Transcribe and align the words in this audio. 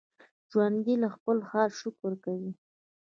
ژوندي 0.51 0.95
له 1.03 1.09
خپل 1.15 1.37
حاله 1.49 1.75
شکر 1.81 2.13
کوي 2.23 2.51